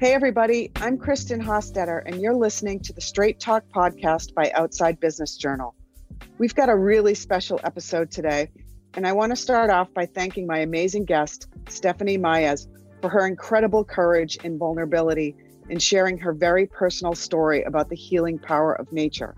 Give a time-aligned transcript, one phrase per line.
[0.00, 4.98] Hey, everybody, I'm Kristen Hostetter, and you're listening to the Straight Talk podcast by Outside
[4.98, 5.74] Business Journal.
[6.38, 8.50] We've got a really special episode today,
[8.94, 12.66] and I want to start off by thanking my amazing guest, Stephanie Maez,
[13.02, 15.36] for her incredible courage and vulnerability
[15.68, 19.36] in sharing her very personal story about the healing power of nature.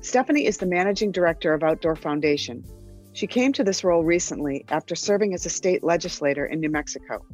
[0.00, 2.64] Stephanie is the managing director of Outdoor Foundation.
[3.12, 7.24] She came to this role recently after serving as a state legislator in New Mexico.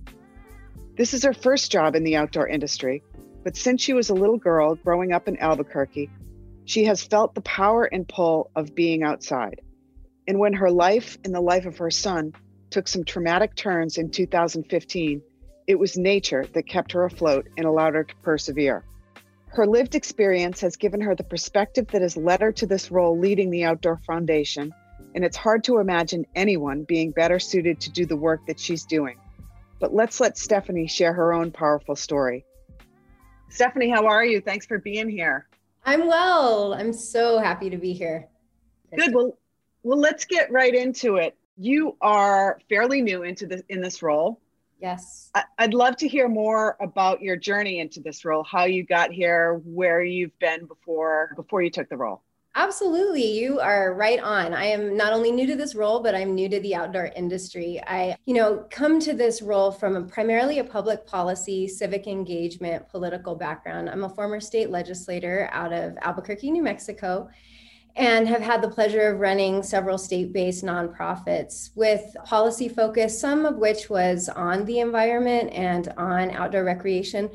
[0.96, 3.02] This is her first job in the outdoor industry,
[3.42, 6.08] but since she was a little girl growing up in Albuquerque,
[6.66, 9.60] she has felt the power and pull of being outside.
[10.28, 12.32] And when her life and the life of her son
[12.70, 15.20] took some traumatic turns in 2015,
[15.66, 18.84] it was nature that kept her afloat and allowed her to persevere.
[19.48, 23.18] Her lived experience has given her the perspective that has led her to this role
[23.18, 24.72] leading the Outdoor Foundation,
[25.14, 28.84] and it's hard to imagine anyone being better suited to do the work that she's
[28.84, 29.18] doing.
[29.84, 32.46] But let's let Stephanie share her own powerful story.
[33.50, 34.40] Stephanie, how are you?
[34.40, 35.46] Thanks for being here.
[35.84, 36.72] I'm well.
[36.72, 38.26] I'm so happy to be here.
[38.96, 39.14] Good.
[39.14, 39.36] Well,
[39.82, 41.36] well, let's get right into it.
[41.58, 44.40] You are fairly new into this in this role.
[44.80, 45.30] Yes.
[45.34, 49.12] I, I'd love to hear more about your journey into this role, how you got
[49.12, 52.22] here, where you've been before before you took the role.
[52.56, 53.36] Absolutely.
[53.36, 54.54] You are right on.
[54.54, 57.82] I am not only new to this role, but I'm new to the outdoor industry.
[57.84, 62.88] I, you know, come to this role from a, primarily a public policy, civic engagement,
[62.88, 63.90] political background.
[63.90, 67.28] I'm a former state legislator out of Albuquerque, New Mexico,
[67.96, 73.46] and have had the pleasure of running several state based nonprofits with policy focus, some
[73.46, 77.28] of which was on the environment and on outdoor recreation,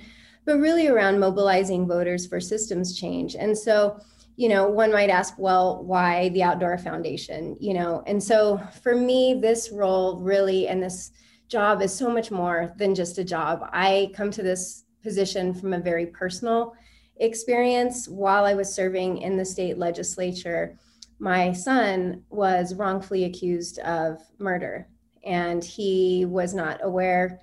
[0.45, 3.35] but really around mobilizing voters for systems change.
[3.35, 3.99] And so,
[4.39, 7.57] you know, one might ask, well, why the Outdoor Foundation?
[7.59, 11.11] You know, and so for me, this role really and this
[11.49, 13.67] job is so much more than just a job.
[13.73, 16.73] I come to this position from a very personal
[17.17, 18.07] experience.
[18.07, 20.79] While I was serving in the state legislature,
[21.19, 24.87] my son was wrongfully accused of murder,
[25.25, 27.41] and he was not aware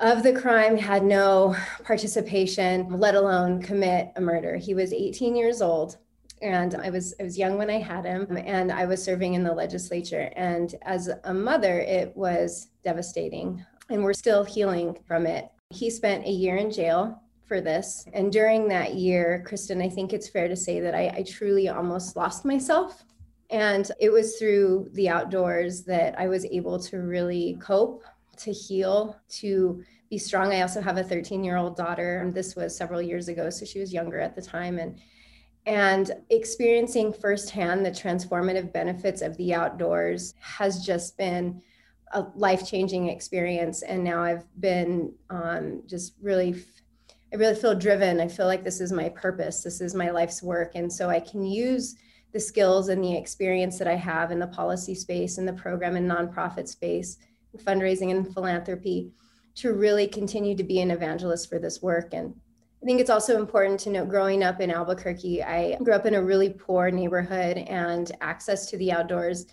[0.00, 4.58] of the crime, had no participation, let alone commit a murder.
[4.58, 5.96] He was 18 years old
[6.42, 9.42] and I was I was young when I had him and I was serving in
[9.42, 10.30] the legislature.
[10.36, 15.48] And as a mother it was devastating and we're still healing from it.
[15.70, 18.04] He spent a year in jail for this.
[18.12, 21.68] And during that year Kristen I think it's fair to say that I, I truly
[21.68, 23.04] almost lost myself.
[23.50, 28.02] And it was through the outdoors that I was able to really cope
[28.38, 30.52] to heal to be strong.
[30.52, 32.18] I also have a 13 year old daughter.
[32.18, 34.78] And this was several years ago so she was younger at the time.
[34.78, 35.00] And
[35.66, 41.60] and experiencing firsthand the transformative benefits of the outdoors has just been
[42.12, 43.82] a life-changing experience.
[43.82, 46.54] And now i've been um, just really
[47.32, 48.20] i really feel driven.
[48.20, 49.62] I feel like this is my purpose.
[49.62, 50.72] This is my life's work.
[50.74, 51.96] And so i can use
[52.32, 55.96] the skills and the experience that i have in the policy space and the program
[55.96, 57.18] and nonprofit space
[57.58, 59.10] fundraising and philanthropy
[59.56, 62.12] to really continue to be an evangelist for this work.
[62.12, 62.34] And
[62.86, 66.14] I think it's also important to note growing up in Albuquerque, I grew up in
[66.14, 69.46] a really poor neighborhood and access to the outdoors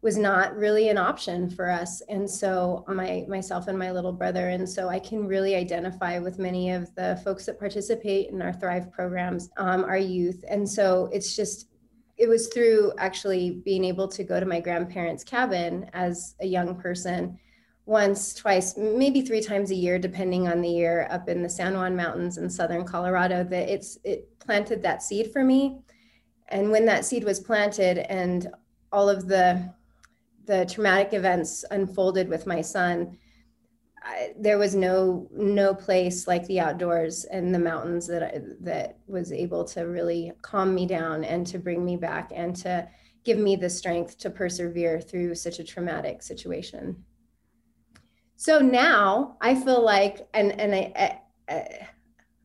[0.00, 2.00] was not really an option for us.
[2.08, 6.38] And so my myself and my little brother and so i can really identify with
[6.38, 10.42] many of the folks that participate in our thrive programs um, our youth.
[10.48, 11.68] And so it's just
[12.16, 16.74] it was through actually being able to go to my grandparents cabin as a young
[16.74, 17.38] person
[17.88, 21.72] once, twice, maybe three times a year, depending on the year, up in the San
[21.72, 25.80] Juan Mountains in southern Colorado, that it's it planted that seed for me.
[26.48, 28.48] And when that seed was planted and
[28.92, 29.72] all of the
[30.44, 33.16] the traumatic events unfolded with my son,
[34.02, 38.98] I, there was no no place like the outdoors and the mountains that I, that
[39.06, 42.86] was able to really calm me down and to bring me back and to
[43.24, 47.02] give me the strength to persevere through such a traumatic situation
[48.38, 51.88] so now I feel like, and and I, I,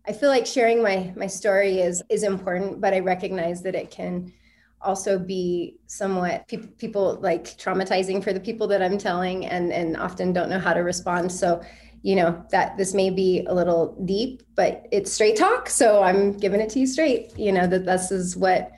[0.07, 3.91] I feel like sharing my my story is is important, but I recognize that it
[3.91, 4.33] can
[4.81, 9.95] also be somewhat people people like traumatizing for the people that I'm telling, and and
[9.95, 11.31] often don't know how to respond.
[11.31, 11.61] So
[12.01, 16.33] you know that this may be a little deep but it's straight talk so i'm
[16.33, 18.73] giving it to you straight you know that this is what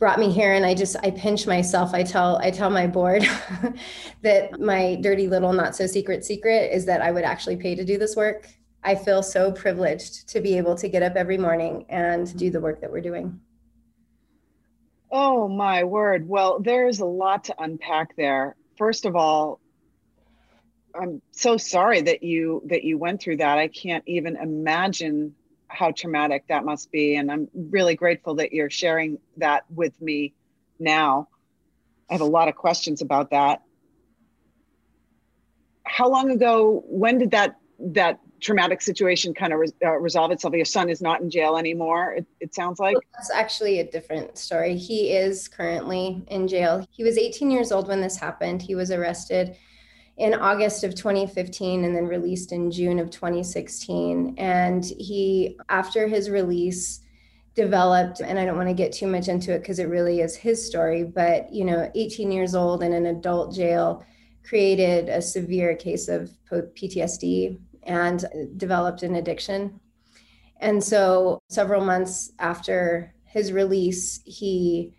[0.00, 1.94] brought me here and i just i pinch myself.
[1.94, 3.22] I tell i tell my board
[4.22, 7.84] that my dirty little not so secret secret is that i would actually pay to
[7.84, 8.48] do this work.
[8.82, 12.60] I feel so privileged to be able to get up every morning and do the
[12.60, 13.38] work that we're doing.
[15.12, 16.26] Oh my word.
[16.26, 18.56] Well there's a lot to unpack there.
[18.78, 19.60] First of all
[20.94, 23.58] I'm so sorry that you that you went through that.
[23.58, 25.34] I can't even imagine
[25.70, 30.34] how traumatic that must be and I'm really grateful that you're sharing that with me
[30.78, 31.28] now.
[32.10, 33.62] I have a lot of questions about that.
[35.84, 40.54] How long ago when did that that traumatic situation kind of uh, resolve itself?
[40.54, 42.14] Your son is not in jail anymore.
[42.14, 44.76] It, it sounds like that's actually a different story.
[44.76, 46.84] He is currently in jail.
[46.90, 48.62] He was 18 years old when this happened.
[48.62, 49.56] He was arrested
[50.20, 54.34] in August of 2015 and then released in June of 2016.
[54.36, 57.00] And he, after his release,
[57.54, 60.36] developed, and I don't want to get too much into it because it really is
[60.36, 64.04] his story, but, you know, 18 years old in an adult jail
[64.44, 68.26] created a severe case of PTSD and
[68.58, 69.80] developed an addiction.
[70.58, 74.94] And so, several months after his release, he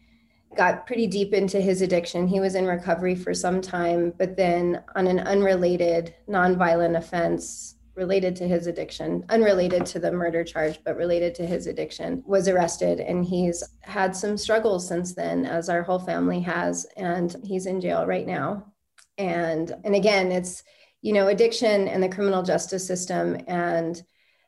[0.56, 2.28] got pretty deep into his addiction.
[2.28, 8.36] He was in recovery for some time, but then on an unrelated nonviolent offense related
[8.38, 13.00] to his addiction, unrelated to the murder charge, but related to his addiction, was arrested.
[13.00, 16.86] And he's had some struggles since then, as our whole family has.
[16.98, 18.72] And he's in jail right now.
[19.18, 20.64] And and again, it's
[21.02, 24.02] you know, addiction and the criminal justice system and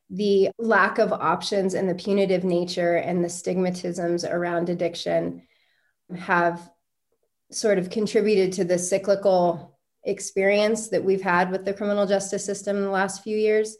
[0.09, 5.41] the lack of options and the punitive nature and the stigmatisms around addiction
[6.15, 6.69] have
[7.51, 12.77] sort of contributed to the cyclical experience that we've had with the criminal justice system
[12.77, 13.77] in the last few years.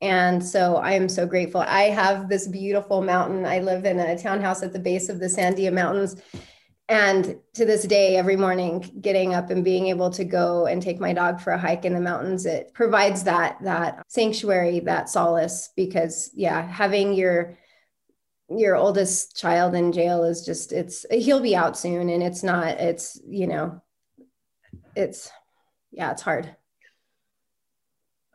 [0.00, 1.60] And so I am so grateful.
[1.60, 3.44] I have this beautiful mountain.
[3.44, 6.16] I live in a townhouse at the base of the Sandia Mountains.
[6.88, 10.98] And to this day, every morning, getting up and being able to go and take
[10.98, 15.68] my dog for a hike in the mountains, it provides that that sanctuary, that solace.
[15.76, 17.56] Because yeah, having your
[18.50, 22.68] your oldest child in jail is just it's he'll be out soon and it's not
[22.80, 23.80] it's you know
[24.96, 25.30] it's
[25.92, 26.54] yeah it's hard.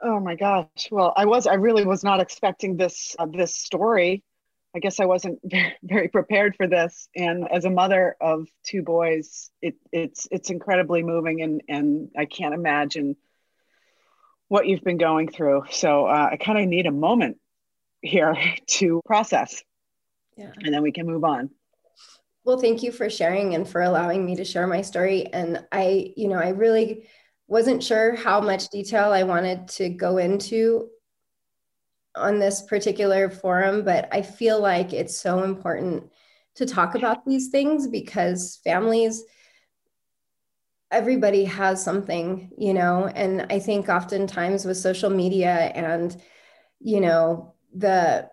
[0.01, 0.87] Oh my gosh.
[0.89, 4.23] Well i was i really was not expecting this uh, this story.
[4.73, 5.39] I guess i wasn't
[5.83, 7.09] very, prepared for this.
[7.15, 12.25] And as a mother of two boys it it's it's incredibly moving and and i
[12.25, 13.17] can't imagine
[14.47, 15.63] what you've been going through.
[15.71, 17.37] So uh, i kind of need a moment
[18.01, 18.37] here
[18.67, 19.61] to process
[20.37, 20.51] yeah.
[20.63, 21.49] and then we can move on.
[22.43, 25.25] Well, thank you for sharing and for allowing me to share my story.
[25.33, 27.07] And I, you know, I really
[27.47, 30.89] wasn't sure how much detail I wanted to go into
[32.15, 36.11] on this particular forum, but I feel like it's so important
[36.55, 39.23] to talk about these things because families,
[40.91, 46.15] everybody has something, you know, and I think oftentimes with social media and,
[46.79, 48.29] you know, the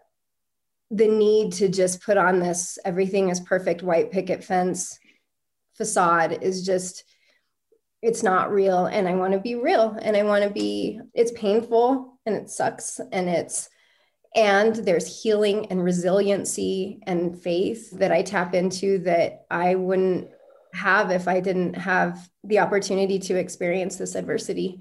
[0.92, 4.98] the need to just put on this everything is perfect white picket fence
[5.74, 7.04] facade is just
[8.02, 8.86] it's not real.
[8.86, 12.50] And i want to be real and i want to be it's painful and it
[12.50, 13.68] sucks and it's
[14.34, 20.28] and there's healing and resiliency and faith that i tap into that i wouldn't
[20.74, 24.80] have if i didn't have the opportunity to experience this adversity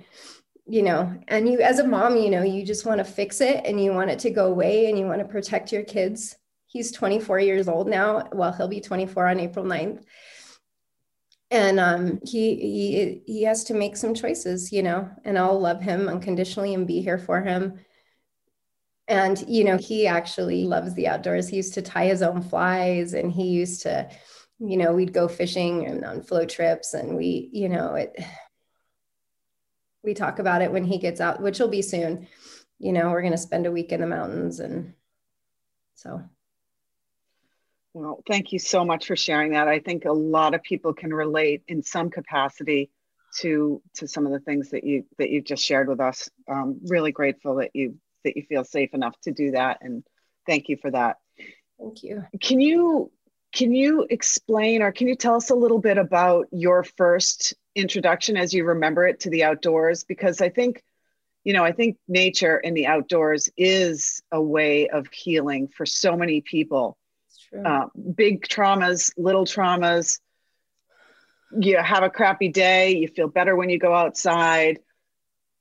[0.71, 3.61] you know and you as a mom you know you just want to fix it
[3.65, 6.37] and you want it to go away and you want to protect your kids.
[6.67, 10.01] He's 24 years old now well he'll be 24 on april 9th
[11.51, 15.81] and um, he he he has to make some choices you know and i'll love
[15.81, 17.79] him unconditionally and be here for him.
[19.09, 21.49] And you know he actually loves the outdoors.
[21.49, 24.09] He used to tie his own flies and he used to
[24.59, 28.15] you know we'd go fishing and on flow trips and we you know it
[30.03, 32.27] we talk about it when he gets out, which will be soon.
[32.79, 34.59] You know, we're going to spend a week in the mountains.
[34.59, 34.93] And
[35.95, 36.23] so.
[37.93, 39.67] Well, thank you so much for sharing that.
[39.67, 42.89] I think a lot of people can relate in some capacity
[43.39, 46.29] to to some of the things that you that you've just shared with us.
[46.49, 50.03] Um, really grateful that you that you feel safe enough to do that, and
[50.47, 51.17] thank you for that.
[51.79, 52.23] Thank you.
[52.41, 53.11] Can you
[53.51, 58.37] can you explain or can you tell us a little bit about your first introduction
[58.37, 60.03] as you remember it to the outdoors?
[60.03, 60.83] Because I think,
[61.43, 66.15] you know, I think nature and the outdoors is a way of healing for so
[66.15, 66.97] many people.
[67.65, 70.19] Uh, big traumas, little traumas.
[71.59, 74.79] You have a crappy day, you feel better when you go outside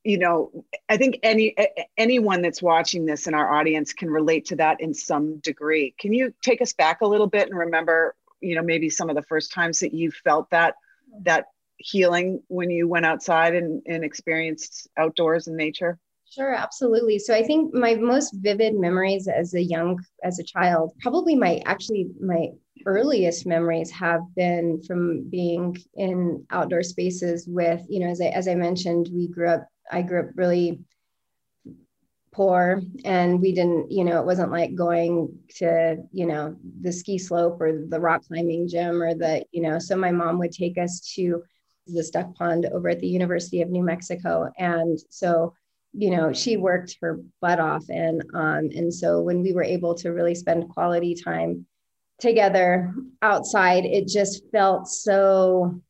[0.05, 0.51] you know
[0.89, 1.55] i think any
[1.97, 6.13] anyone that's watching this in our audience can relate to that in some degree can
[6.13, 9.23] you take us back a little bit and remember you know maybe some of the
[9.23, 10.75] first times that you felt that
[11.23, 15.99] that healing when you went outside and, and experienced outdoors and nature
[16.33, 17.19] Sure, absolutely.
[17.19, 21.61] So I think my most vivid memories as a young as a child, probably my
[21.67, 22.51] actually my
[22.87, 28.47] earliest memories have been from being in outdoor spaces with, you know, as I as
[28.47, 30.81] I mentioned, we grew up I grew up really
[32.33, 37.19] poor and we didn't you know it wasn't like going to you know the ski
[37.19, 40.79] slope or the rock climbing gym or the you know so my mom would take
[40.79, 41.43] us to
[41.89, 44.49] this duck pond over at the university of new mexico.
[44.59, 45.55] And so
[45.93, 49.95] you know she worked her butt off and um and so when we were able
[49.97, 51.67] to really spend quality time
[52.21, 55.81] together outside it just felt so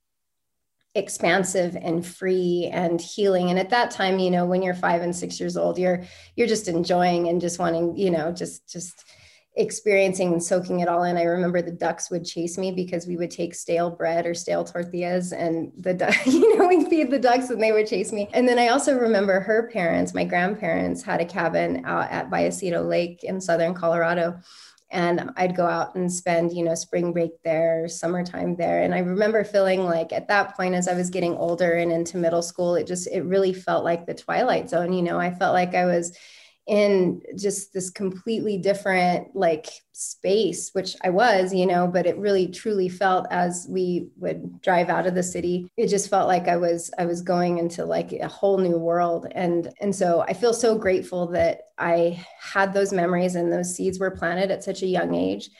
[0.95, 3.51] expansive and free and healing.
[3.51, 6.03] And at that time you know when you're 5 and 6 years old you're
[6.37, 9.05] you're just enjoying and just wanting you know just just
[9.57, 11.17] experiencing and soaking it all in.
[11.17, 14.65] I remember the ducks would chase me because we would take stale bread or stale
[14.65, 15.93] tortillas and the
[16.27, 18.29] you know we'd feed the ducks and they would chase me.
[18.33, 22.89] And then i also remember her parents my grandparents had a cabin out at Vallecito
[22.89, 24.41] lake in southern colorado
[24.91, 28.83] and I'd go out and spend, you know, spring break there, summertime there.
[28.83, 32.17] And I remember feeling like at that point, as I was getting older and into
[32.17, 34.93] middle school, it just, it really felt like the twilight zone.
[34.93, 36.17] You know, I felt like I was
[36.71, 42.47] in just this completely different like space which i was you know but it really
[42.47, 45.69] truly felt as we would drive out of the city.
[45.77, 49.27] It just felt like i was i was going into like a whole new world.
[49.33, 53.99] And and so i feel so grateful that i had those memories and those seeds
[53.99, 55.50] were planted at such a young age.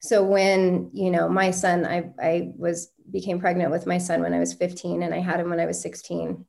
[0.00, 4.34] So when you know my son i i was became pregnant with my son when
[4.34, 6.44] i was 15 and i had him when i was 16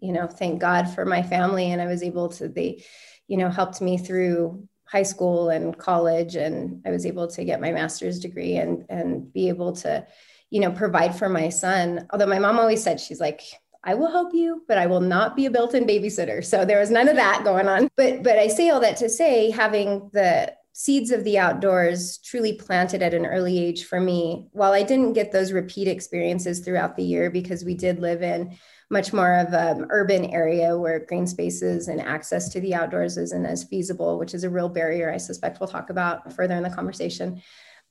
[0.00, 2.84] you know thank god for my family and i was able to they
[3.32, 7.62] you know, helped me through high school and college and I was able to get
[7.62, 10.06] my master's degree and and be able to
[10.50, 12.06] you know provide for my son.
[12.10, 13.40] Although my mom always said she's like
[13.84, 16.44] I will help you but I will not be a built-in babysitter.
[16.44, 17.88] So there was none of that going on.
[17.96, 22.54] But but I say all that to say having the seeds of the outdoors truly
[22.54, 26.96] planted at an early age for me while I didn't get those repeat experiences throughout
[26.96, 28.56] the year because we did live in
[28.90, 33.46] much more of an urban area where green spaces and access to the outdoors isn't
[33.46, 36.70] as feasible, which is a real barrier I suspect we'll talk about further in the
[36.70, 37.42] conversation.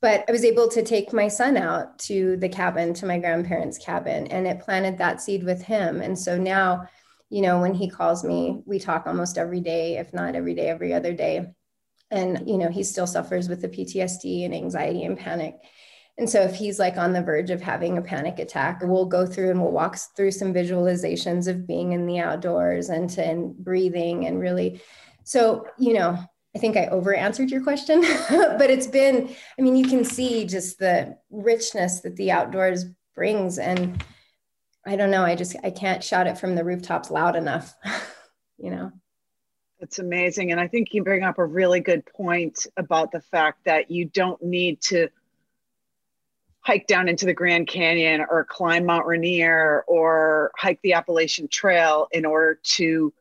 [0.02, 3.78] But I was able to take my son out to the cabin, to my grandparents'
[3.78, 6.02] cabin, and it planted that seed with him.
[6.02, 6.88] And so now,
[7.30, 10.70] you know, when he calls me, we talk almost every day, if not every day,
[10.70, 11.54] every other day.
[12.12, 15.56] And, you know, he still suffers with the PTSD and anxiety and panic
[16.18, 19.26] and so if he's like on the verge of having a panic attack, we'll go
[19.26, 23.56] through and we'll walk through some visualizations of being in the outdoors and to and
[23.58, 24.82] breathing and really
[25.24, 26.18] so, you know,
[26.56, 30.46] I think I over answered your question, but it's been, I mean, you can see
[30.46, 33.58] just the richness that the outdoors brings.
[33.58, 34.04] And
[34.86, 37.74] I don't know, I just, I can't shout it from the rooftops loud enough,
[38.58, 38.92] you know?
[39.82, 40.52] It's amazing.
[40.52, 44.06] And I think you bring up a really good point about the fact that you
[44.06, 45.10] don't need to
[46.60, 52.08] hike down into the Grand Canyon or climb Mount Rainier or hike the Appalachian Trail
[52.12, 53.12] in order to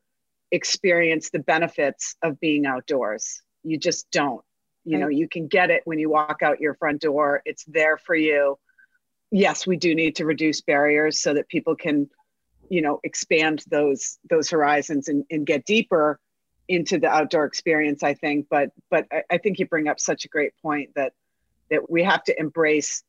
[0.50, 3.40] experience the benefits of being outdoors.
[3.64, 4.44] You just don't.
[4.84, 7.98] You know, you can get it when you walk out your front door, it's there
[7.98, 8.58] for you.
[9.30, 12.08] Yes, we do need to reduce barriers so that people can,
[12.70, 16.18] you know, expand those those horizons and, and get deeper
[16.70, 18.46] into the outdoor experience, I think.
[18.48, 21.12] But but I, I think you bring up such a great point that
[21.70, 23.02] that we have to embrace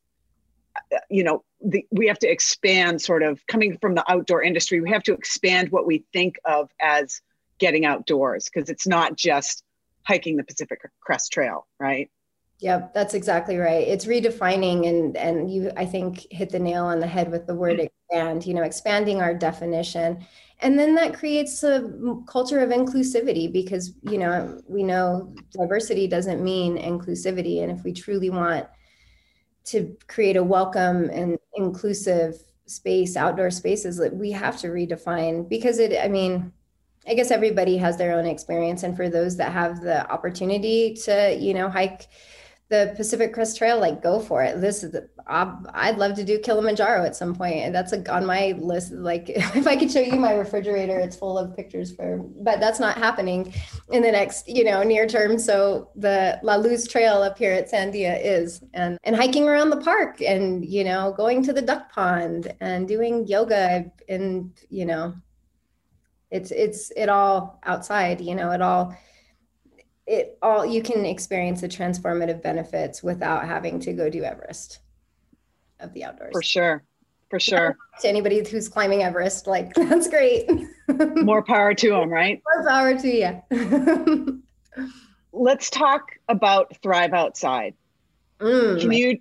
[0.92, 4.80] uh, you know the, we have to expand sort of coming from the outdoor industry
[4.80, 7.20] we have to expand what we think of as
[7.58, 9.62] getting outdoors because it's not just
[10.06, 12.10] hiking the pacific crest trail right
[12.60, 13.86] Yep, that's exactly right.
[13.86, 17.54] It's redefining and and you I think hit the nail on the head with the
[17.54, 17.86] word mm.
[17.86, 20.24] expand, you know, expanding our definition.
[20.60, 21.90] And then that creates a
[22.28, 27.92] culture of inclusivity because, you know, we know diversity doesn't mean inclusivity and if we
[27.92, 28.66] truly want
[29.64, 35.98] to create a welcome and inclusive space outdoor spaces we have to redefine because it
[36.02, 36.52] i mean
[37.06, 41.36] i guess everybody has their own experience and for those that have the opportunity to
[41.38, 42.08] you know hike
[42.72, 44.58] the Pacific Crest Trail, like go for it.
[44.62, 48.24] This is, the, I'd love to do Kilimanjaro at some point, and that's like on
[48.24, 48.92] my list.
[48.92, 52.80] Like if I could show you my refrigerator, it's full of pictures for, but that's
[52.80, 53.52] not happening
[53.90, 55.38] in the next, you know, near term.
[55.38, 59.82] So the La Luz Trail up here at Sandia is, and and hiking around the
[59.82, 65.12] park, and you know, going to the duck pond and doing yoga, and you know,
[66.30, 68.22] it's it's it all outside.
[68.22, 68.96] You know, it all
[70.12, 74.80] it all you can experience the transformative benefits without having to go do Everest
[75.80, 76.32] of the outdoors.
[76.32, 76.84] For sure.
[77.30, 77.76] For sure.
[78.02, 80.50] To anybody who's climbing Everest, like that's great.
[81.16, 82.42] More power to them, right?
[82.54, 84.42] More power to you.
[85.32, 87.74] Let's talk about Thrive Outside.
[88.38, 88.80] Mm.
[88.82, 89.18] Can you,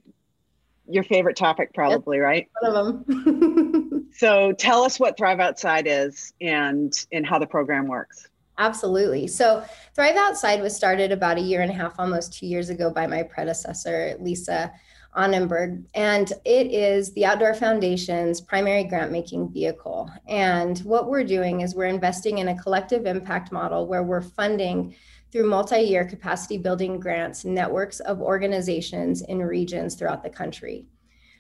[0.90, 2.24] your favorite topic, probably, yep.
[2.26, 2.50] right?
[2.60, 4.10] One of them.
[4.14, 8.28] so tell us what Thrive Outside is and, and how the program works.
[8.62, 9.26] Absolutely.
[9.26, 9.66] So,
[9.96, 13.08] Thrive Outside was started about a year and a half, almost two years ago, by
[13.08, 14.72] my predecessor, Lisa
[15.18, 15.84] Aangeenbrug.
[15.96, 20.12] And it is the Outdoor Foundation's primary grant making vehicle.
[20.28, 24.96] And what we're doing is we're investing in a collective impact model where we're funding
[25.32, 30.86] through multi year capacity building grants networks of organizations in regions throughout the country.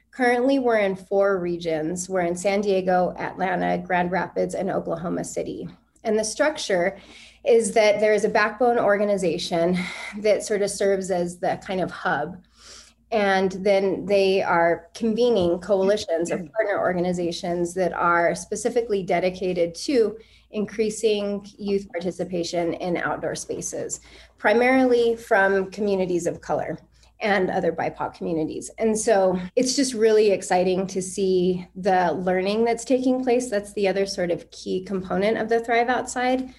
[0.10, 2.10] Currently, we're in four regions.
[2.10, 5.70] We're in San Diego, Atlanta, Grand Rapids, and Oklahoma City.
[6.04, 6.98] And the structure
[7.44, 9.78] is that there is a backbone organization
[10.20, 12.44] that sort of serves as the kind of hub.
[13.12, 20.18] And then they are convening coalitions of partner organizations that are specifically dedicated to
[20.52, 24.00] increasing youth participation in outdoor spaces,
[24.38, 26.78] primarily from communities of color
[27.22, 28.70] and other BIPOC communities.
[28.78, 33.50] And so it's just really exciting to see the learning that's taking place.
[33.50, 36.54] That's the other sort of key component of the Thrive Outside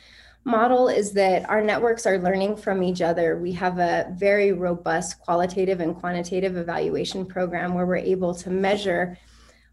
[0.45, 3.38] model is that our networks are learning from each other.
[3.38, 9.19] We have a very robust qualitative and quantitative evaluation program where we're able to measure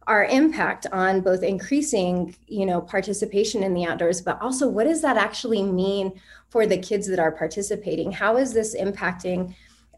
[0.10, 5.03] our impact on both increasing you know participation in the outdoors but also what does
[5.03, 6.12] that actually mean
[6.50, 9.53] for the kids that are participating how is this impacting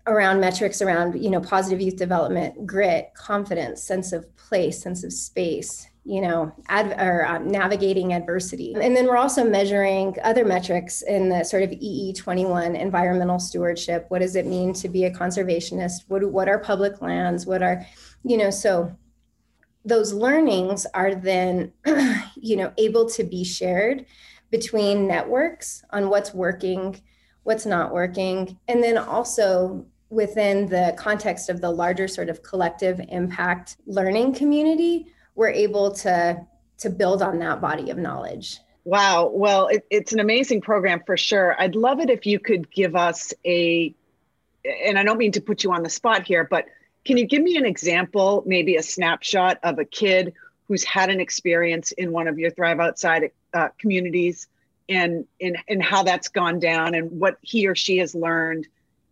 [0.07, 5.13] around metrics around you know positive youth development grit confidence sense of place sense of
[5.13, 8.73] space you know ad, or uh, navigating adversity.
[8.73, 14.05] And then we're also measuring other metrics in the sort of ee21 environmental stewardship.
[14.09, 16.05] What does it mean to be a conservationist?
[16.07, 17.45] What, what are public lands?
[17.45, 17.85] What are
[18.23, 18.95] you know so
[19.85, 21.71] those learnings are then
[22.35, 24.05] you know able to be shared
[24.49, 26.99] between networks on what's working
[27.43, 28.57] what's not working.
[28.67, 35.07] And then also within the context of the larger sort of collective impact learning community
[35.35, 36.45] we're able to
[36.77, 38.59] to build on that body of knowledge.
[38.83, 39.31] Wow.
[39.33, 41.55] Well it, it's an amazing program for sure.
[41.57, 43.95] I'd love it if you could give us a
[44.85, 46.65] and i don't mean to put you on the spot here but
[47.05, 50.33] can you give me an example, maybe a snapshot of a kid
[50.67, 54.47] who's had an experience in one of your Thrive Outside uh, communities
[54.89, 58.67] and, and, and how that's gone down and what he or she has learned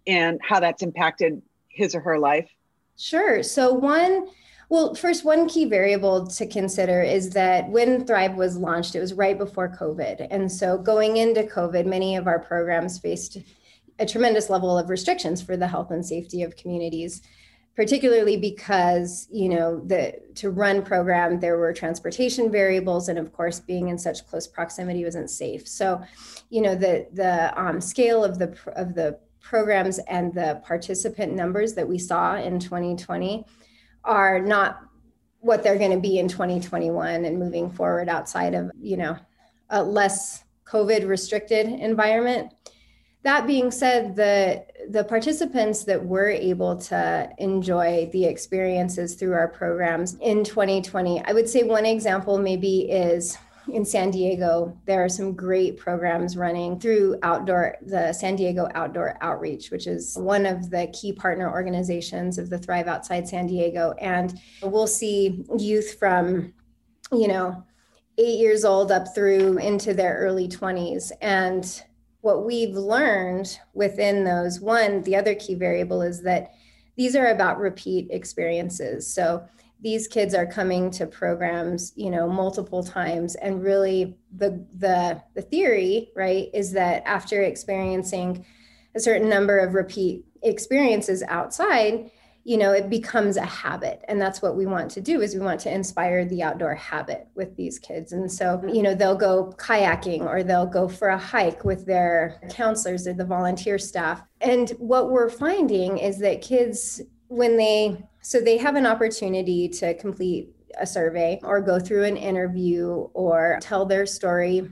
[0.08, 2.50] and how that's impacted his or her life?
[2.98, 3.42] Sure.
[3.44, 4.28] So, one,
[4.68, 9.14] well, first, one key variable to consider is that when Thrive was launched, it was
[9.14, 10.28] right before COVID.
[10.30, 13.38] And so, going into COVID, many of our programs faced
[14.00, 17.22] a tremendous level of restrictions for the health and safety of communities
[17.80, 23.62] particularly because you know the to run program there were transportation variables and of course
[23.62, 25.66] being in such close proximity wasn't safe.
[25.66, 26.02] So
[26.50, 31.74] you know the the um, scale of the of the programs and the participant numbers
[31.76, 33.46] that we saw in 2020
[34.04, 34.82] are not
[35.40, 39.18] what they're going to be in 2021 and moving forward outside of you know
[39.70, 42.52] a less covid restricted environment.
[43.24, 49.48] That being said, the the participants that were able to enjoy the experiences through our
[49.48, 53.38] programs in 2020, I would say one example maybe is
[53.72, 54.76] in San Diego.
[54.86, 60.18] There are some great programs running through outdoor the San Diego Outdoor Outreach, which is
[60.18, 65.46] one of the key partner organizations of the Thrive Outside San Diego, and we'll see
[65.56, 66.52] youth from,
[67.12, 67.64] you know,
[68.18, 71.84] eight years old up through into their early 20s and
[72.22, 76.54] what we've learned within those one the other key variable is that
[76.96, 79.12] these are about repeat experiences.
[79.12, 79.42] So
[79.82, 85.42] these kids are coming to programs you know multiple times and really the the the
[85.42, 88.46] theory right is that after experiencing
[88.96, 92.12] a certain number of repeat experiences outside
[92.50, 95.40] you know it becomes a habit and that's what we want to do is we
[95.40, 98.12] want to inspire the outdoor habit with these kids.
[98.12, 98.70] And so mm-hmm.
[98.70, 103.14] you know they'll go kayaking or they'll go for a hike with their counselors or
[103.14, 104.24] the volunteer staff.
[104.42, 109.94] And what we're finding is that kids when they so they have an opportunity to
[109.94, 114.72] complete a survey or go through an interview or tell their story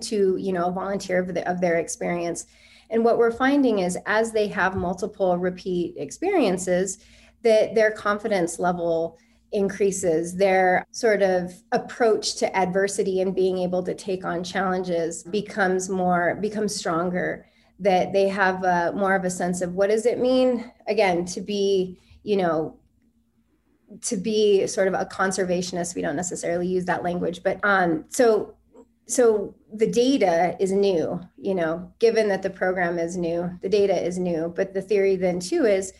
[0.00, 2.46] to you know a volunteer of, the, of their experience
[2.92, 6.98] and what we're finding is as they have multiple repeat experiences,
[7.42, 9.18] that their confidence level
[9.52, 10.36] increases.
[10.36, 16.36] Their sort of approach to adversity and being able to take on challenges becomes more
[16.40, 17.46] becomes stronger.
[17.78, 21.40] That they have a, more of a sense of what does it mean again to
[21.40, 22.78] be you know
[24.02, 25.94] to be sort of a conservationist.
[25.94, 28.54] We don't necessarily use that language but um so
[29.06, 33.94] so the data is new, you know, given that the program is new, the data
[33.94, 34.52] is new.
[34.54, 35.92] But the theory then too is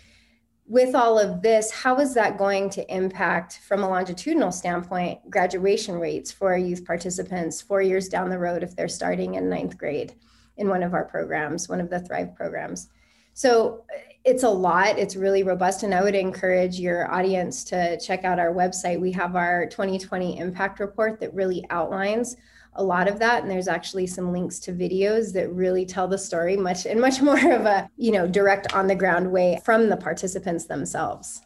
[0.66, 5.98] with all of this, how is that going to impact from a longitudinal standpoint graduation
[5.98, 10.14] rates for youth participants four years down the road if they're starting in ninth grade
[10.56, 12.88] in one of our programs, one of the Thrive programs?
[13.35, 13.85] So
[14.24, 14.98] it's a lot.
[14.98, 15.82] It's really robust.
[15.82, 19.00] And I would encourage your audience to check out our website.
[19.00, 22.37] We have our 2020 impact report that really outlines
[22.74, 26.16] a lot of that and there's actually some links to videos that really tell the
[26.16, 29.88] story much in much more of a you know direct on the ground way from
[29.88, 31.42] the participants themselves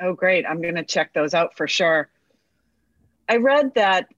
[0.00, 2.08] oh great i'm going to check those out for sure
[3.28, 4.08] i read that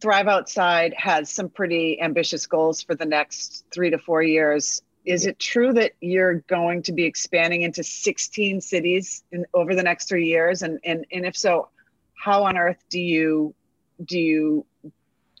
[0.00, 5.24] thrive outside has some pretty ambitious goals for the next three to four years is
[5.24, 10.08] it true that you're going to be expanding into 16 cities in, over the next
[10.08, 11.68] three years and, and and if so
[12.14, 13.54] how on earth do you
[14.04, 14.66] do you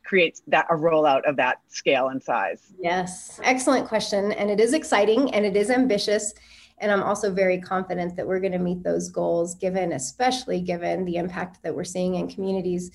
[0.08, 2.72] creates that a rollout of that scale and size?
[2.80, 4.32] Yes, excellent question.
[4.32, 6.32] And it is exciting and it is ambitious.
[6.78, 11.04] And I'm also very confident that we're going to meet those goals, given, especially given
[11.04, 12.90] the impact that we're seeing in communities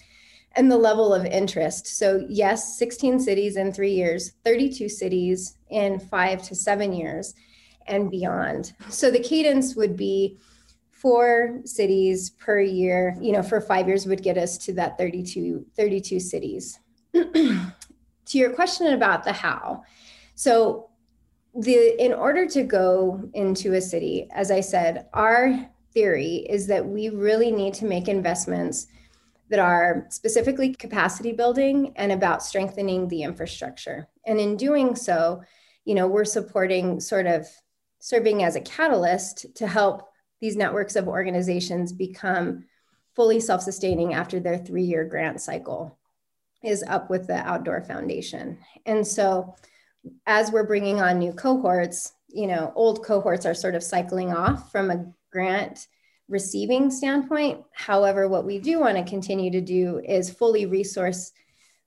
[0.55, 1.87] and the level of interest.
[1.87, 7.33] So, yes, 16 cities in three years, 32 cities in five to seven years,
[7.87, 8.73] and beyond.
[8.89, 10.37] So, the cadence would be
[10.91, 15.65] four cities per year, you know, for five years would get us to that 32,
[15.75, 16.79] 32 cities.
[17.13, 19.83] to your question about the how.
[20.35, 20.89] So
[21.53, 26.85] the in order to go into a city, as I said, our theory is that
[26.85, 28.87] we really need to make investments
[29.49, 34.07] that are specifically capacity building and about strengthening the infrastructure.
[34.25, 35.41] And in doing so,
[35.85, 37.47] you know, we're supporting sort of
[37.99, 40.09] serving as a catalyst to help
[40.41, 42.65] these networks of organizations become
[43.15, 45.97] fully self-sustaining after their three-year grant cycle
[46.63, 48.57] is up with the Outdoor Foundation.
[48.85, 49.55] And so
[50.25, 54.71] as we're bringing on new cohorts, you know, old cohorts are sort of cycling off
[54.71, 55.87] from a grant
[56.33, 57.63] receiving standpoint.
[57.71, 61.31] However, what we do want to continue to do is fully resource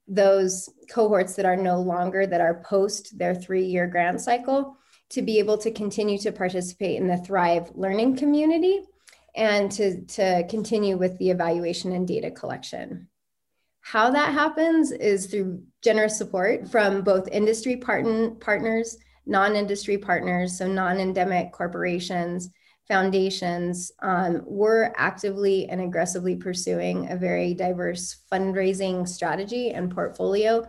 [0.07, 4.77] those cohorts that are no longer that are post their three year grant cycle
[5.09, 8.81] to be able to continue to participate in the thrive learning community
[9.35, 13.07] and to, to continue with the evaluation and data collection
[13.91, 20.57] how that happens is through generous support from both industry partn- partners, non industry partners,
[20.57, 22.49] so non endemic corporations,
[22.87, 23.91] foundations.
[24.01, 30.67] Um, we're actively and aggressively pursuing a very diverse fundraising strategy and portfolio.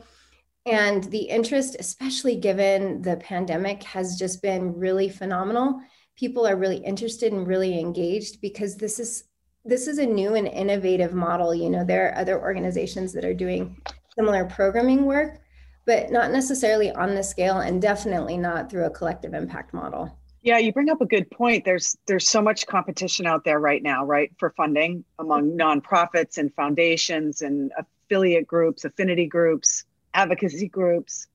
[0.66, 5.80] And the interest, especially given the pandemic, has just been really phenomenal.
[6.16, 9.24] People are really interested and really engaged because this is
[9.64, 11.54] this is a new and innovative model.
[11.54, 13.76] You know, there are other organizations that are doing
[14.16, 15.40] similar programming work,
[15.84, 20.18] but not necessarily on the scale and definitely not through a collective impact model.
[20.48, 21.66] Yeah, you bring up a good point.
[21.66, 26.50] There's there's so much competition out there right now, right, for funding among nonprofits and
[26.54, 29.84] foundations and affiliate groups, affinity groups,
[30.14, 31.26] advocacy groups,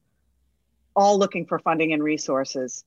[0.95, 2.85] all looking for funding and resources.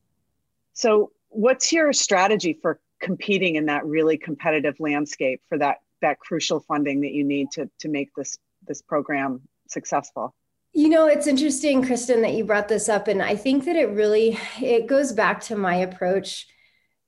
[0.72, 6.58] So, what's your strategy for competing in that really competitive landscape for that that crucial
[6.58, 8.36] funding that you need to to make this
[8.66, 10.34] this program successful
[10.76, 13.88] you know it's interesting kristen that you brought this up and i think that it
[13.90, 16.46] really it goes back to my approach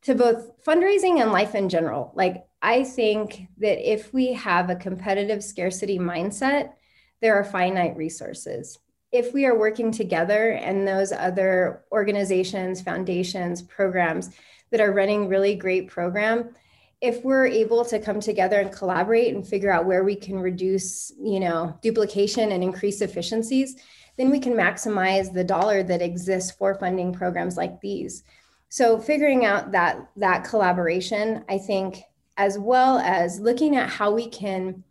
[0.03, 2.13] to both fundraising and life in general.
[2.15, 6.73] Like i think that if we have a competitive scarcity mindset
[7.21, 8.79] there are finite resources.
[9.11, 14.31] If we are working together and those other organizations foundations programs
[14.71, 16.55] that are running really great program
[17.01, 21.13] if we're able to come together and collaborate and figure out where we can reduce
[21.21, 23.77] you know duplication and increase efficiencies
[24.17, 28.25] then we can maximize the dollar that exists for funding programs like these.
[28.69, 32.03] So figuring out that that collaboration i think
[32.37, 34.83] as well as looking at how we can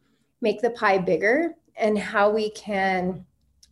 [0.41, 3.25] make the pie bigger and how we can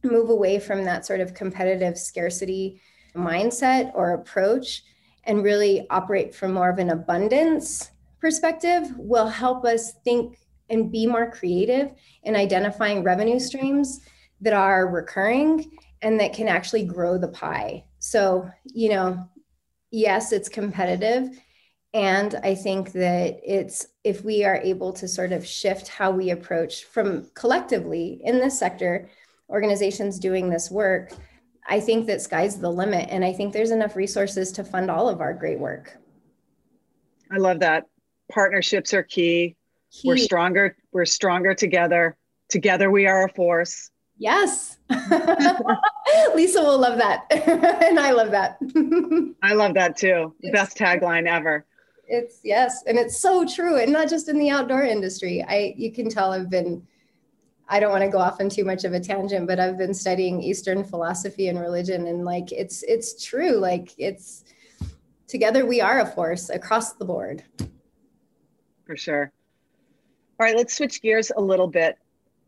[0.03, 2.79] move away from that sort of competitive scarcity
[3.15, 4.83] mindset or approach
[5.23, 7.91] and really operate from more of an abundance
[8.25, 10.39] perspective will help us think
[10.71, 11.91] and be more creative
[12.23, 13.99] in identifying revenue streams
[14.41, 17.85] that are recurring and that can actually grow the pie.
[17.99, 19.29] So, you know,
[19.91, 21.39] yes, it's competitive.
[21.93, 26.31] And I think that it's if we are able to sort of shift how we
[26.31, 29.07] approach from collectively in this sector,
[29.51, 31.11] organizations doing this work,
[31.69, 33.07] I think that sky's the limit.
[33.11, 35.95] And I think there's enough resources to fund all of our great work.
[37.31, 37.85] I love that.
[38.31, 39.55] Partnerships are key.
[39.91, 40.07] key.
[40.07, 40.75] We're stronger.
[40.91, 42.17] We're stronger together.
[42.49, 43.89] Together we are a force.
[44.17, 44.77] Yes.
[46.35, 47.25] Lisa will love that.
[47.85, 48.57] and I love that.
[49.41, 50.33] I love that too.
[50.51, 51.65] Best tagline ever.
[52.07, 53.77] It's yes, and it's so true.
[53.77, 55.43] And not just in the outdoor industry.
[55.47, 56.85] I you can tell I've been
[57.67, 59.93] I don't want to go off on too much of a tangent, but I've been
[59.93, 63.57] studying Eastern philosophy and religion and like it's it's true.
[63.57, 64.45] Like it's
[65.27, 67.43] together we are a force across the board.
[68.85, 69.31] For sure.
[70.39, 71.97] All right, let's switch gears a little bit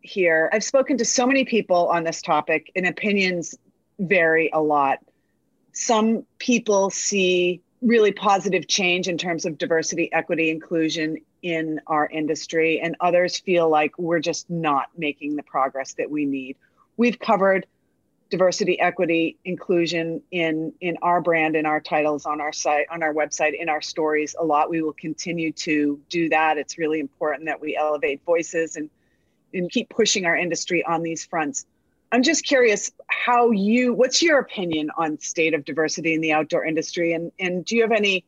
[0.01, 0.49] here.
[0.53, 3.55] I've spoken to so many people on this topic, and opinions
[3.99, 4.99] vary a lot.
[5.73, 12.79] Some people see really positive change in terms of diversity, equity, inclusion in our industry,
[12.81, 16.57] and others feel like we're just not making the progress that we need.
[16.97, 17.67] We've covered
[18.29, 23.13] diversity, equity, inclusion in in our brand, in our titles, on our site, on our
[23.13, 24.69] website, in our stories a lot.
[24.69, 26.57] We will continue to do that.
[26.57, 28.89] It's really important that we elevate voices and
[29.53, 31.65] and keep pushing our industry on these fronts.
[32.11, 36.65] I'm just curious how you what's your opinion on state of diversity in the outdoor
[36.65, 38.25] industry and and do you have any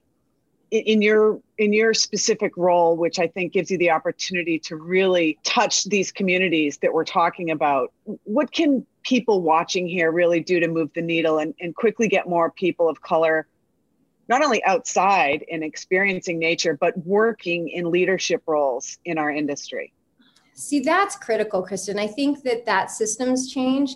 [0.72, 5.40] in your in your specific role which I think gives you the opportunity to really
[5.44, 7.92] touch these communities that we're talking about
[8.24, 12.28] what can people watching here really do to move the needle and, and quickly get
[12.28, 13.48] more people of color
[14.28, 19.92] not only outside and experiencing nature but working in leadership roles in our industry
[20.60, 21.98] See, that's critical, Kristen.
[21.98, 23.96] I think that that systems change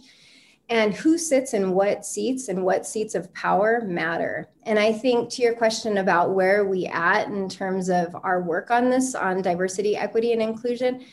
[0.74, 4.50] and who sits in what seats and what seats of power matter.
[4.64, 8.72] And I think to your question about where we at in terms of our work
[8.72, 11.06] on this, on diversity, equity, and inclusion,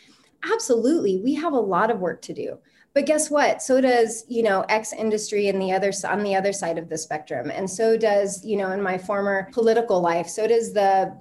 [0.50, 2.56] absolutely, we have a lot of work to do.
[2.94, 3.60] But guess what?
[3.60, 6.96] So does you know X industry in the other on the other side of the
[6.96, 10.26] spectrum, and so does you know in my former political life.
[10.26, 11.14] So does the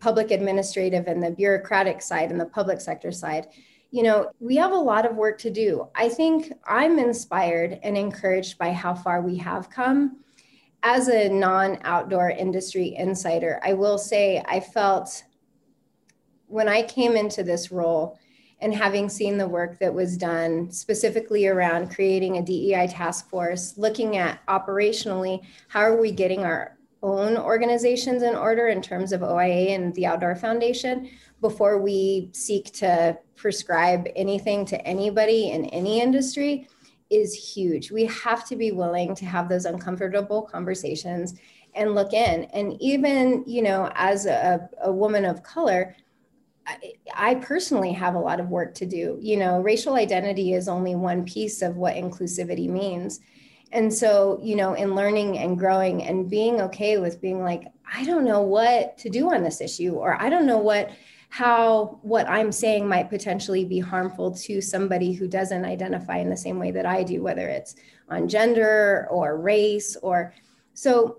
[0.00, 3.48] public administrative and the bureaucratic side and the public sector side
[3.90, 5.88] you know, we have a lot of work to do.
[5.94, 10.18] I think I'm inspired and encouraged by how far we have come.
[10.82, 15.24] As a non outdoor industry insider, I will say I felt
[16.46, 18.18] when I came into this role
[18.60, 23.76] and having seen the work that was done specifically around creating a DEI task force,
[23.76, 29.22] looking at operationally how are we getting our own organizations in order in terms of
[29.22, 36.00] OIA and the Outdoor Foundation before we seek to prescribe anything to anybody in any
[36.00, 36.68] industry
[37.10, 37.90] is huge.
[37.90, 41.34] We have to be willing to have those uncomfortable conversations
[41.74, 42.44] and look in.
[42.44, 45.94] And even, you know, as a, a woman of color,
[46.66, 49.18] I, I personally have a lot of work to do.
[49.20, 53.20] You know, racial identity is only one piece of what inclusivity means.
[53.72, 58.04] And so, you know, in learning and growing and being okay with being like, I
[58.04, 60.90] don't know what to do on this issue, or I don't know what
[61.28, 66.36] how what I'm saying might potentially be harmful to somebody who doesn't identify in the
[66.36, 67.74] same way that I do, whether it's
[68.08, 70.32] on gender or race or
[70.74, 71.18] so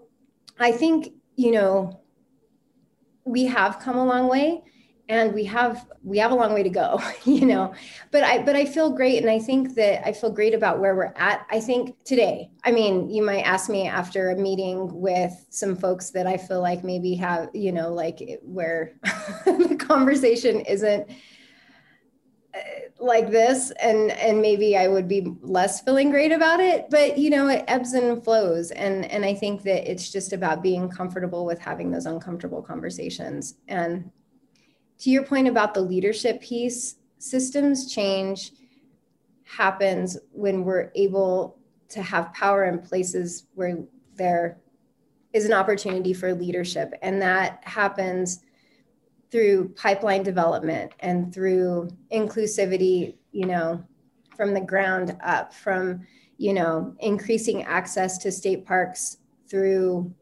[0.60, 2.01] I think, you know,
[3.25, 4.63] we have come a long way
[5.10, 7.74] and we have we have a long way to go you know
[8.12, 10.96] but i but i feel great and i think that i feel great about where
[10.96, 11.46] we're at.
[11.50, 16.10] I think today i mean you might ask me after a meeting with some folks
[16.12, 18.93] that i feel like maybe have you know like where
[19.46, 21.10] the conversation isn't
[22.54, 22.60] uh,
[23.00, 27.30] like this and and maybe i would be less feeling great about it but you
[27.30, 31.46] know it ebbs and flows and and i think that it's just about being comfortable
[31.46, 34.10] with having those uncomfortable conversations and
[34.99, 38.51] to your point about the leadership piece, systems change
[39.43, 41.57] happens when we're able
[41.89, 43.79] to have power in places where
[44.15, 44.60] there
[45.33, 46.93] is an opportunity for leadership.
[47.01, 48.41] And that happens
[49.31, 53.83] through pipeline development and through inclusivity, you know,
[54.36, 56.05] from the ground up, from,
[56.38, 59.17] you know, increasing access to state parks
[59.49, 60.13] through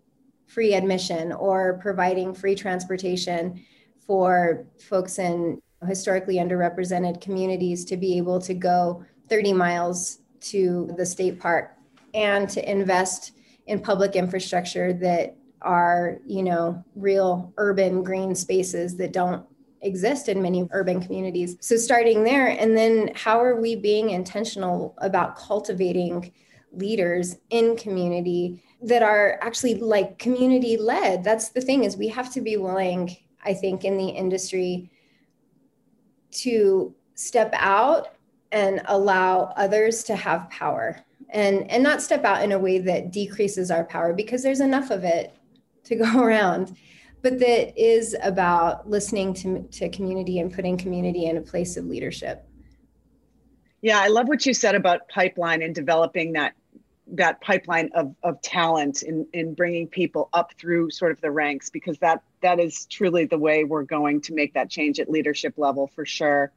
[0.48, 3.64] free admission or providing free transportation
[4.06, 11.06] for folks in historically underrepresented communities to be able to go 30 miles to the
[11.06, 11.72] state park
[12.14, 13.34] and to invest
[13.68, 19.46] in public infrastructure that are, you know, real urban green spaces that don't
[19.82, 21.58] exist in many urban communities.
[21.60, 26.32] So starting there and then how are we being intentional about cultivating
[26.72, 31.24] leaders in community that are actually like community led?
[31.24, 34.92] That's the thing is we have to be willing I think, in the industry
[36.32, 38.10] to step out
[38.52, 41.00] and allow others to have power.
[41.30, 44.92] And and not step out in a way that decreases our power because there's enough
[44.92, 45.34] of it
[45.86, 46.78] to go around
[47.26, 51.86] but that is about listening to, to community and putting community in a place of
[51.86, 52.48] leadership.
[53.82, 56.54] Yeah, I love what you said about pipeline and developing that
[57.08, 61.70] that pipeline of, of talent in, in bringing people up through sort of the ranks
[61.70, 65.54] because that that is truly the way we're going to make that change at leadership
[65.58, 66.52] level for sure.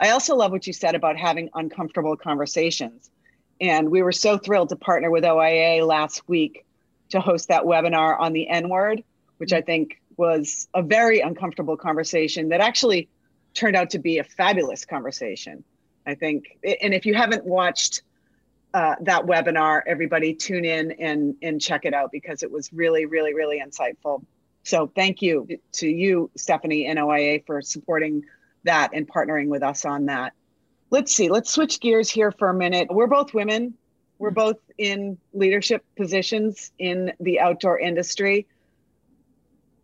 [0.00, 3.10] I also love what you said about having uncomfortable conversations.
[3.60, 6.66] And we were so thrilled to partner with OIA last week
[7.10, 9.02] to host that webinar on the N word,
[9.38, 13.08] which I think was a very uncomfortable conversation that actually
[13.54, 15.64] turned out to be a fabulous conversation.
[16.06, 18.02] I think, and if you haven't watched
[18.74, 23.06] uh, that webinar, everybody tune in and, and check it out because it was really,
[23.06, 24.22] really, really insightful.
[24.64, 28.24] So thank you to you, Stephanie and OIA for supporting
[28.64, 30.32] that and partnering with us on that.
[30.90, 32.88] Let's see, let's switch gears here for a minute.
[32.90, 33.74] We're both women.
[34.18, 38.46] We're both in leadership positions in the outdoor industry.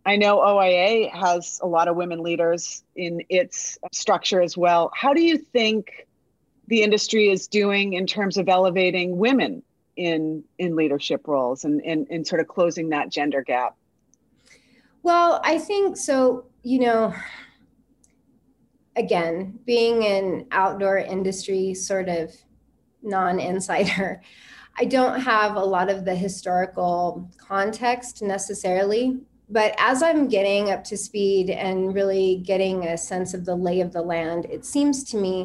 [0.04, 4.90] I know OIA has a lot of women leaders in its structure as well.
[4.94, 6.06] How do you think
[6.72, 9.62] the industry is doing in terms of elevating women
[9.96, 13.76] in in leadership roles and, and, and sort of closing that gender gap?
[15.02, 17.14] Well, I think so, you know,
[18.96, 22.32] again, being an outdoor industry sort of
[23.02, 24.22] non insider,
[24.78, 30.82] I don't have a lot of the historical context necessarily but as I'm getting up
[30.84, 35.04] to speed and really getting a sense of the lay of the land, it seems
[35.10, 35.44] to me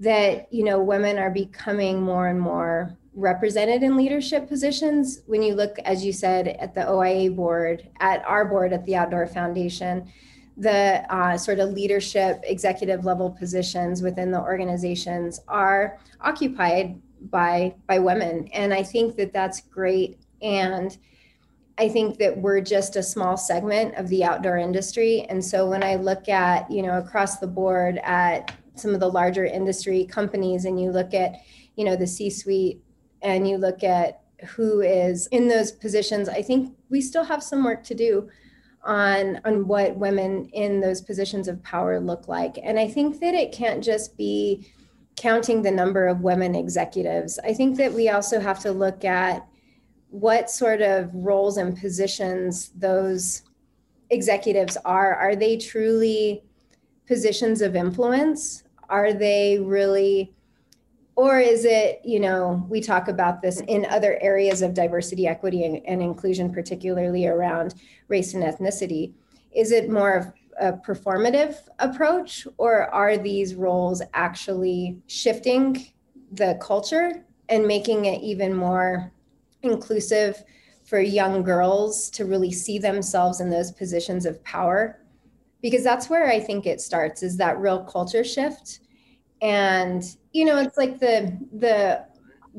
[0.00, 5.22] that you know women are becoming more and more represented in leadership positions.
[5.26, 8.96] When you look, as you said, at the OIA board, at our board at the
[8.96, 10.12] Outdoor Foundation,
[10.58, 17.98] the uh, sort of leadership executive level positions within the organizations are occupied by by
[17.98, 20.96] women, and I think that that's great and
[21.78, 25.26] I think that we're just a small segment of the outdoor industry.
[25.28, 29.08] And so when I look at, you know, across the board at some of the
[29.08, 31.36] larger industry companies and you look at,
[31.76, 32.82] you know, the C suite
[33.22, 37.64] and you look at who is in those positions, I think we still have some
[37.64, 38.28] work to do
[38.84, 42.58] on on what women in those positions of power look like.
[42.62, 44.70] And I think that it can't just be
[45.16, 47.38] counting the number of women executives.
[47.42, 49.46] I think that we also have to look at
[50.10, 53.42] what sort of roles and positions those
[54.10, 55.14] executives are.
[55.14, 56.44] Are they truly
[57.06, 58.62] positions of influence?
[58.88, 60.34] Are they really,
[61.14, 65.64] or is it, you know, we talk about this in other areas of diversity, equity,
[65.64, 67.74] and, and inclusion, particularly around
[68.08, 69.12] race and ethnicity?
[69.54, 75.86] Is it more of a performative approach, or are these roles actually shifting
[76.32, 79.12] the culture and making it even more
[79.62, 80.42] inclusive
[80.84, 85.00] for young girls to really see themselves in those positions of power
[85.66, 88.78] because that's where i think it starts is that real culture shift
[89.42, 92.04] and you know it's like the the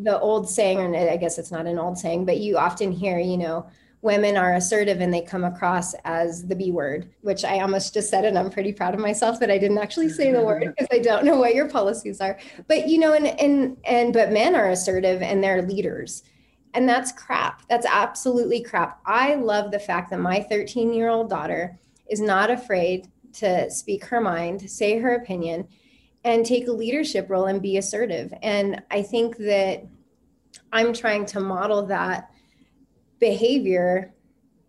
[0.04, 3.18] the old saying and i guess it's not an old saying but you often hear
[3.18, 3.66] you know
[4.02, 8.10] women are assertive and they come across as the b word which i almost just
[8.10, 10.90] said and i'm pretty proud of myself that i didn't actually say the word because
[10.92, 14.54] i don't know what your policies are but you know and and and but men
[14.54, 16.24] are assertive and they're leaders
[16.74, 17.64] and that's crap.
[17.70, 19.00] That's absolutely crap.
[19.04, 24.06] I love the fact that my 13 year old daughter is not afraid to speak
[24.06, 25.68] her mind, say her opinion,
[26.24, 28.34] and take a leadership role and be assertive.
[28.42, 29.86] And I think that
[30.72, 32.32] I'm trying to model that
[33.20, 34.14] behavior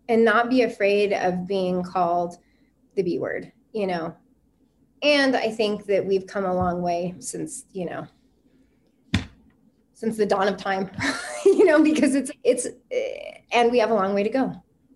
[0.07, 2.37] and not be afraid of being called
[2.95, 4.15] the B word, you know.
[5.01, 8.07] And I think that we've come a long way since, you know,
[9.93, 10.89] since the dawn of time.
[11.45, 14.53] you know, because it's it's eh, and we have a long way to go,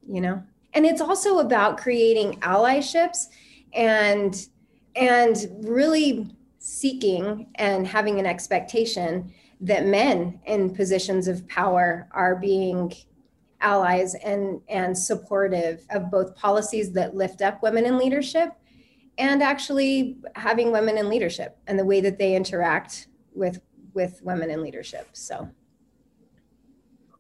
[0.08, 0.44] you know.
[0.74, 3.28] And it's also about creating allyships
[3.74, 4.48] and
[4.96, 12.94] and really seeking and having an expectation that men in positions of power are being
[13.62, 18.52] allies and and supportive of both policies that lift up women in leadership
[19.18, 23.62] and actually having women in leadership and the way that they interact with
[23.94, 25.50] with women in leadership so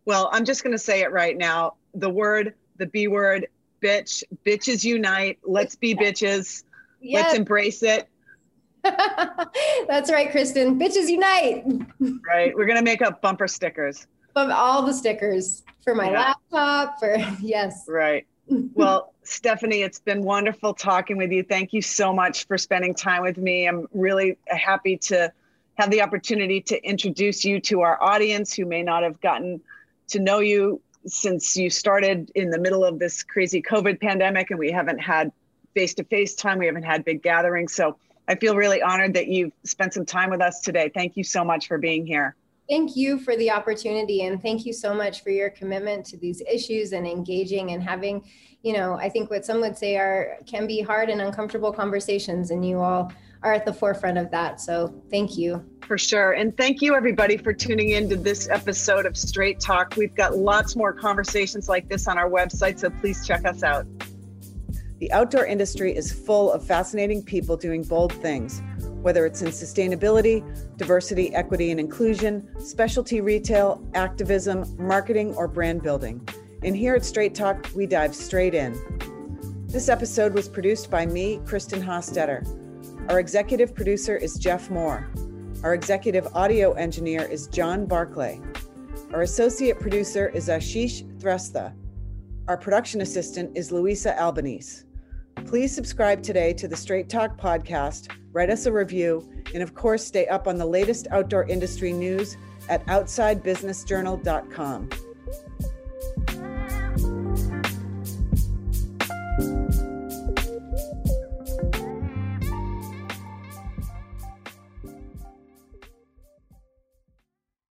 [0.05, 1.75] well, I'm just going to say it right now.
[1.93, 3.47] The word, the B word,
[3.81, 5.39] bitch, bitches unite.
[5.43, 6.63] Let's be bitches.
[7.01, 7.23] Yes.
[7.23, 8.07] Let's embrace it.
[8.83, 10.79] That's right, Kristin.
[10.79, 11.63] Bitches unite.
[12.27, 12.55] right.
[12.55, 14.07] We're going to make up bumper stickers.
[14.35, 16.35] Of all the stickers for my yeah.
[16.51, 17.85] laptop, for yes.
[17.87, 18.25] Right.
[18.73, 21.43] Well, Stephanie, it's been wonderful talking with you.
[21.43, 23.65] Thank you so much for spending time with me.
[23.65, 25.31] I'm really happy to
[25.75, 29.61] have the opportunity to introduce you to our audience who may not have gotten
[30.09, 34.59] to know you since you started in the middle of this crazy COVID pandemic and
[34.59, 35.31] we haven't had
[35.73, 36.59] face to face time.
[36.59, 37.73] We haven't had big gatherings.
[37.73, 37.97] So
[38.27, 40.89] I feel really honored that you've spent some time with us today.
[40.93, 42.35] Thank you so much for being here.
[42.73, 46.41] Thank you for the opportunity and thank you so much for your commitment to these
[46.51, 48.27] issues and engaging and having,
[48.63, 52.49] you know, I think what some would say are can be hard and uncomfortable conversations
[52.49, 53.13] and you all
[53.43, 54.59] are at the forefront of that.
[54.59, 55.63] So, thank you.
[55.81, 56.31] For sure.
[56.31, 59.93] And thank you everybody for tuning in to this episode of Straight Talk.
[59.95, 63.85] We've got lots more conversations like this on our website, so please check us out.
[64.97, 68.63] The outdoor industry is full of fascinating people doing bold things
[69.03, 70.41] whether it's in sustainability,
[70.77, 76.25] diversity, equity, and inclusion, specialty retail, activism, marketing, or brand building.
[76.63, 78.73] And here at Straight Talk, we dive straight in.
[79.67, 82.47] This episode was produced by me, Kristin Hostetter.
[83.09, 85.11] Our executive producer is Jeff Moore.
[85.63, 88.39] Our executive audio engineer is John Barclay.
[89.13, 91.73] Our associate producer is Ashish Shrestha.
[92.47, 94.85] Our production assistant is Louisa Albanese.
[95.45, 100.05] Please subscribe today to the Straight Talk podcast write us a review, and of course,
[100.05, 102.35] stay up on the latest outdoor industry news
[102.69, 104.89] at OutsideBusinessJournal.com.